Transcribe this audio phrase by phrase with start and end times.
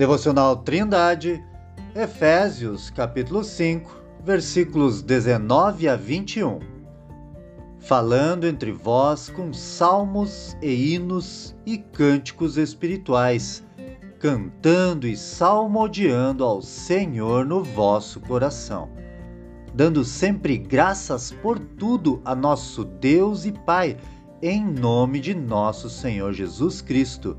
[0.00, 1.44] Devocional Trindade,
[1.94, 6.58] Efésios, capítulo 5, versículos 19 a 21.
[7.78, 13.62] Falando entre vós com salmos e hinos e cânticos espirituais,
[14.18, 18.88] cantando e salmodiando ao Senhor no vosso coração,
[19.74, 23.98] dando sempre graças por tudo a nosso Deus e Pai,
[24.40, 27.36] em nome de nosso Senhor Jesus Cristo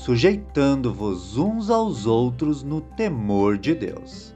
[0.00, 4.34] sujeitando-vos uns aos outros no temor de Deus.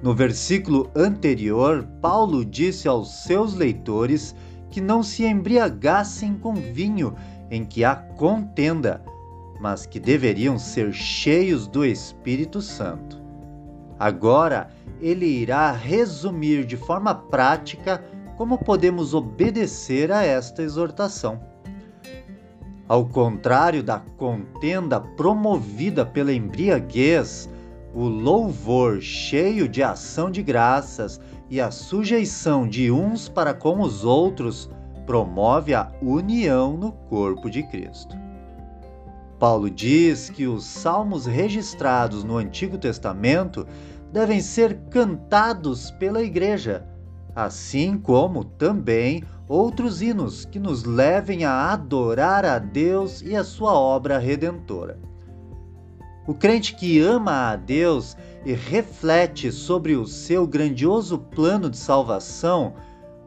[0.00, 4.32] No versículo anterior, Paulo disse aos seus leitores
[4.70, 7.16] que não se embriagassem com vinho
[7.50, 9.02] em que há contenda,
[9.60, 13.20] mas que deveriam ser cheios do Espírito Santo.
[13.98, 14.68] Agora,
[15.00, 18.04] ele irá resumir de forma prática
[18.36, 21.40] como podemos obedecer a esta exortação.
[22.88, 27.48] Ao contrário da contenda promovida pela embriaguez,
[27.94, 34.06] o louvor cheio de ação de graças e a sujeição de uns para com os
[34.06, 34.70] outros
[35.04, 38.16] promove a união no corpo de Cristo.
[39.38, 43.66] Paulo diz que os salmos registrados no Antigo Testamento
[44.10, 46.86] devem ser cantados pela igreja,
[47.36, 53.72] assim como também outros hinos que nos levem a adorar a Deus e a sua
[53.72, 54.98] obra redentora.
[56.26, 62.74] O crente que ama a Deus e reflete sobre o seu grandioso plano de salvação,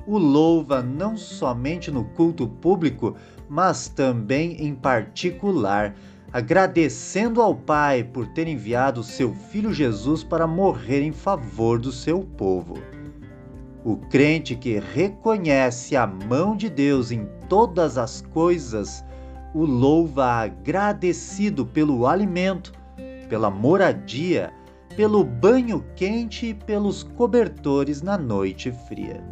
[0.06, 3.16] o louva não somente no culto público,
[3.50, 5.96] mas também em particular,
[6.32, 12.22] agradecendo ao Pai por ter enviado seu Filho Jesus para morrer em favor do seu
[12.22, 12.76] povo.
[13.84, 19.04] O crente que reconhece a mão de Deus em todas as coisas
[19.54, 22.72] o louva agradecido pelo alimento,
[23.28, 24.54] pela moradia,
[24.96, 29.24] pelo banho quente e pelos cobertores na noite fria.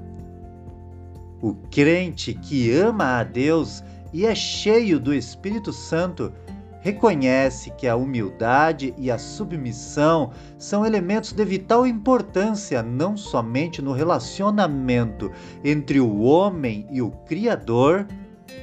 [1.42, 6.34] O crente que ama a Deus e é cheio do Espírito Santo
[6.80, 13.92] reconhece que a humildade e a submissão são elementos de vital importância não somente no
[13.92, 15.32] relacionamento
[15.64, 18.08] entre o homem e o Criador,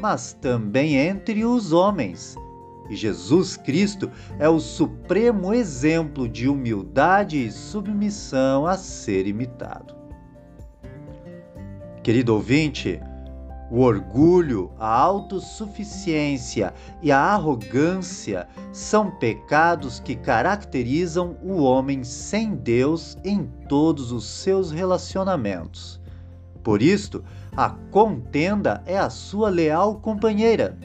[0.00, 2.37] mas também entre os homens.
[2.88, 9.94] E Jesus Cristo é o supremo exemplo de humildade e submissão a ser imitado.
[12.03, 13.00] Querido ouvinte,
[13.71, 16.72] o orgulho, a autossuficiência
[17.03, 24.71] e a arrogância são pecados que caracterizam o homem sem Deus em todos os seus
[24.71, 26.00] relacionamentos.
[26.62, 27.25] Por isto,
[27.56, 30.77] a contenda é a sua leal companheira.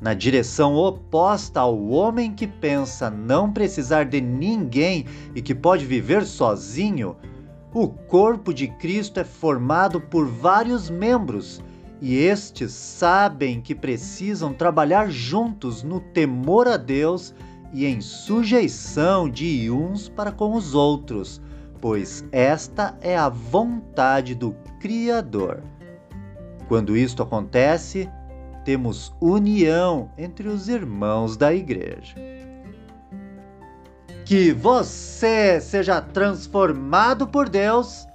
[0.00, 6.24] Na direção oposta ao homem que pensa não precisar de ninguém e que pode viver
[6.24, 7.16] sozinho,
[7.78, 11.62] o corpo de Cristo é formado por vários membros
[12.00, 17.34] e estes sabem que precisam trabalhar juntos no temor a Deus
[17.74, 21.38] e em sujeição de uns para com os outros,
[21.78, 25.62] pois esta é a vontade do Criador.
[26.68, 28.08] Quando isto acontece,
[28.64, 32.14] temos união entre os irmãos da igreja.
[34.26, 38.08] Que você seja transformado por Deus.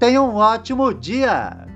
[0.00, 1.71] Tenha um ótimo dia!